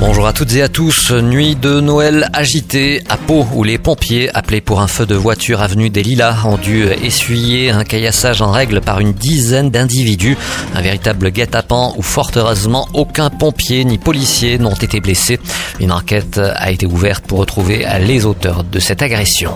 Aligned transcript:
Bonjour 0.00 0.26
à 0.26 0.32
toutes 0.32 0.52
et 0.54 0.62
à 0.62 0.68
tous. 0.68 1.12
Nuit 1.12 1.54
de 1.54 1.80
Noël 1.80 2.28
agitée 2.32 3.02
à 3.08 3.16
Pau 3.16 3.46
où 3.54 3.62
les 3.62 3.78
pompiers 3.78 4.28
appelés 4.34 4.60
pour 4.60 4.80
un 4.80 4.88
feu 4.88 5.06
de 5.06 5.14
voiture 5.14 5.62
avenue 5.62 5.88
des 5.88 6.02
Lilas 6.02 6.44
ont 6.44 6.56
dû 6.56 6.84
essuyer 6.84 7.70
un 7.70 7.84
caillassage 7.84 8.42
en 8.42 8.50
règle 8.50 8.80
par 8.80 8.98
une 8.98 9.12
dizaine 9.12 9.70
d'individus. 9.70 10.36
Un 10.74 10.82
véritable 10.82 11.30
guet-apens 11.30 11.94
où 11.96 12.02
fort 12.02 12.32
heureusement 12.34 12.88
aucun 12.92 13.30
pompier 13.30 13.84
ni 13.84 13.98
policier 13.98 14.58
n'ont 14.58 14.74
été 14.74 15.00
blessés. 15.00 15.38
Une 15.78 15.92
enquête 15.92 16.38
a 16.38 16.72
été 16.72 16.86
ouverte 16.86 17.24
pour 17.26 17.38
retrouver 17.38 17.86
les 18.00 18.26
auteurs 18.26 18.64
de 18.64 18.80
cette 18.80 19.00
agression. 19.00 19.52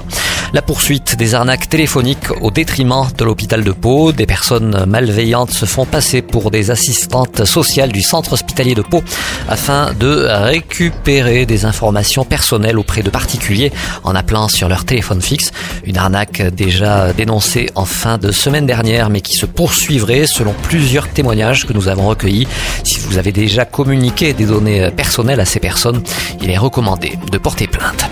La 0.54 0.62
poursuite 0.62 1.16
des 1.16 1.34
arnaques 1.34 1.68
téléphoniques 1.68 2.30
au 2.40 2.50
détriment 2.50 3.06
de 3.18 3.24
l'hôpital 3.24 3.64
de 3.64 3.72
Pau. 3.72 4.12
Des 4.12 4.24
personnes 4.24 4.84
malveillantes 4.86 5.50
se 5.50 5.66
font 5.66 5.84
passer 5.84 6.22
pour 6.22 6.50
des 6.50 6.70
assistantes 6.70 7.44
sociales 7.44 7.92
du 7.92 8.00
centre 8.00 8.32
hospitalier 8.32 8.74
de 8.74 8.80
Pau 8.80 9.02
afin 9.46 9.92
de 9.98 10.27
récupérer 10.28 11.46
des 11.46 11.64
informations 11.64 12.24
personnelles 12.24 12.78
auprès 12.78 13.02
de 13.02 13.10
particuliers 13.10 13.72
en 14.04 14.14
appelant 14.14 14.48
sur 14.48 14.68
leur 14.68 14.84
téléphone 14.84 15.22
fixe. 15.22 15.50
Une 15.84 15.96
arnaque 15.96 16.42
déjà 16.42 17.12
dénoncée 17.12 17.70
en 17.74 17.84
fin 17.84 18.18
de 18.18 18.30
semaine 18.32 18.66
dernière 18.66 19.10
mais 19.10 19.20
qui 19.20 19.36
se 19.36 19.46
poursuivrait 19.46 20.26
selon 20.26 20.54
plusieurs 20.62 21.08
témoignages 21.08 21.66
que 21.66 21.72
nous 21.72 21.88
avons 21.88 22.08
recueillis. 22.08 22.46
Si 22.84 23.00
vous 23.00 23.18
avez 23.18 23.32
déjà 23.32 23.64
communiqué 23.64 24.32
des 24.32 24.46
données 24.46 24.90
personnelles 24.90 25.40
à 25.40 25.44
ces 25.44 25.60
personnes, 25.60 26.02
il 26.42 26.50
est 26.50 26.58
recommandé 26.58 27.18
de 27.30 27.38
porter 27.38 27.66
plainte. 27.66 28.08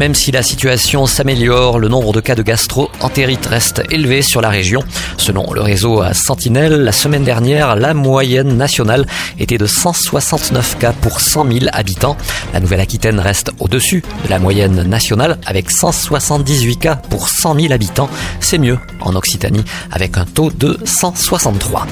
Même 0.00 0.14
si 0.14 0.32
la 0.32 0.42
situation 0.42 1.04
s'améliore, 1.04 1.78
le 1.78 1.88
nombre 1.88 2.14
de 2.14 2.20
cas 2.20 2.34
de 2.34 2.40
gastro-entérite 2.40 3.44
reste 3.44 3.82
élevé 3.90 4.22
sur 4.22 4.40
la 4.40 4.48
région. 4.48 4.82
Selon 5.18 5.52
le 5.52 5.60
réseau 5.60 6.02
Sentinelle, 6.14 6.84
la 6.84 6.92
semaine 6.92 7.22
dernière, 7.22 7.76
la 7.76 7.92
moyenne 7.92 8.56
nationale 8.56 9.04
était 9.38 9.58
de 9.58 9.66
169 9.66 10.78
cas 10.78 10.94
pour 10.94 11.20
100 11.20 11.52
000 11.52 11.66
habitants. 11.74 12.16
La 12.54 12.60
Nouvelle-Aquitaine 12.60 13.20
reste 13.20 13.50
au-dessus 13.58 14.02
de 14.24 14.30
la 14.30 14.38
moyenne 14.38 14.84
nationale 14.84 15.36
avec 15.44 15.70
178 15.70 16.76
cas 16.78 16.96
pour 16.96 17.28
100 17.28 17.60
000 17.60 17.72
habitants. 17.74 18.08
C'est 18.40 18.56
mieux 18.56 18.78
en 19.02 19.14
Occitanie 19.16 19.64
avec 19.92 20.16
un 20.16 20.24
taux 20.24 20.50
de 20.50 20.78
163. 20.82 21.86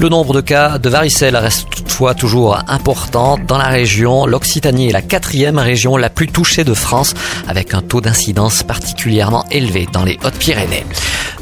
Le 0.00 0.10
nombre 0.10 0.34
de 0.34 0.42
cas 0.42 0.78
de 0.78 0.90
varicelle 0.90 1.36
reste 1.36 1.70
toutefois 1.70 2.14
toujours 2.14 2.58
important 2.68 3.38
dans 3.38 3.56
la 3.56 3.68
région. 3.68 4.26
L'Occitanie 4.26 4.90
est 4.90 4.92
la 4.92 5.00
quatrième 5.00 5.58
région 5.58 5.96
la 5.96 6.10
plus 6.10 6.28
touchée 6.28 6.64
de 6.64 6.74
France 6.74 7.14
avec 7.54 7.72
un 7.72 7.82
taux 7.82 8.00
d'incidence 8.00 8.64
particulièrement 8.64 9.44
élevé 9.52 9.86
dans 9.92 10.02
les 10.02 10.18
Hautes-Pyrénées. 10.24 10.84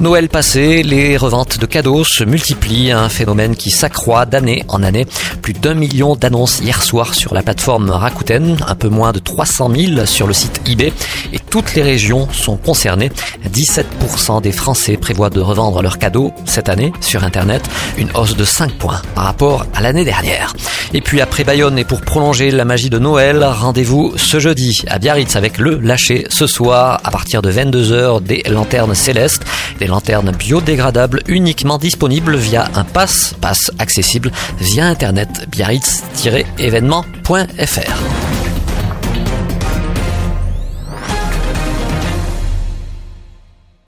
Noël 0.02 0.28
passé, 0.28 0.82
les 0.82 1.16
reventes 1.16 1.60
de 1.60 1.64
cadeaux 1.64 2.02
se 2.02 2.24
multiplient, 2.24 2.90
un 2.90 3.08
phénomène 3.08 3.54
qui 3.54 3.70
s'accroît 3.70 4.26
d'année 4.26 4.64
en 4.66 4.82
année. 4.82 5.06
Plus 5.42 5.52
d'un 5.52 5.74
million 5.74 6.16
d'annonces 6.16 6.58
hier 6.58 6.82
soir 6.82 7.14
sur 7.14 7.34
la 7.34 7.44
plateforme 7.44 7.88
Rakuten, 7.88 8.56
un 8.66 8.74
peu 8.74 8.88
moins 8.88 9.12
de 9.12 9.20
300 9.20 9.70
000 9.72 10.06
sur 10.06 10.26
le 10.26 10.32
site 10.32 10.60
eBay 10.66 10.92
et 11.32 11.38
toutes 11.38 11.76
les 11.76 11.82
régions 11.82 12.28
sont 12.32 12.56
concernées. 12.56 13.12
17% 13.48 14.42
des 14.42 14.50
Français 14.50 14.96
prévoient 14.96 15.30
de 15.30 15.40
revendre 15.40 15.82
leurs 15.82 15.98
cadeaux 15.98 16.32
cette 16.46 16.68
année 16.68 16.92
sur 17.00 17.22
Internet, 17.22 17.62
une 17.96 18.10
hausse 18.16 18.36
de 18.36 18.44
5 18.44 18.72
points 18.72 19.02
par 19.14 19.22
rapport 19.22 19.66
à 19.72 19.82
l'année 19.82 20.04
dernière. 20.04 20.52
Et 20.94 21.00
puis 21.00 21.20
après 21.20 21.44
Bayonne 21.44 21.78
et 21.78 21.84
pour 21.84 22.00
prolonger 22.00 22.50
la 22.50 22.64
magie 22.64 22.90
de 22.90 22.98
Noël, 22.98 23.44
rendez-vous 23.44 24.14
ce 24.16 24.40
jeudi 24.40 24.82
à 24.88 24.98
Biarritz 24.98 25.36
avec 25.36 25.58
le 25.58 25.78
lâcher 25.78 26.26
ce 26.28 26.48
soir 26.48 27.00
à 27.04 27.10
partir 27.12 27.40
de 27.40 27.52
22h 27.52 28.20
des 28.20 28.42
lanternes 28.48 28.96
célestes, 28.96 29.44
lanternes 29.92 30.32
biodégradables 30.32 31.22
uniquement 31.28 31.78
disponibles 31.78 32.36
via 32.36 32.68
un 32.74 32.82
pass, 32.84 33.34
pass 33.40 33.70
accessible 33.78 34.32
via 34.58 34.86
internet 34.86 35.46
biarritz-événement.fr. 35.50 38.31